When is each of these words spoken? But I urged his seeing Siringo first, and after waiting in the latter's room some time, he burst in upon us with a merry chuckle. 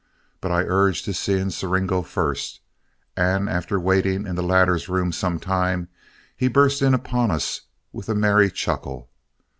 But 0.41 0.51
I 0.51 0.63
urged 0.63 1.05
his 1.05 1.19
seeing 1.19 1.51
Siringo 1.51 2.01
first, 2.01 2.61
and 3.15 3.47
after 3.47 3.79
waiting 3.79 4.25
in 4.25 4.33
the 4.33 4.41
latter's 4.41 4.89
room 4.89 5.11
some 5.11 5.39
time, 5.39 5.89
he 6.35 6.47
burst 6.47 6.81
in 6.81 6.95
upon 6.95 7.29
us 7.29 7.61
with 7.93 8.09
a 8.09 8.15
merry 8.15 8.49
chuckle. 8.49 9.11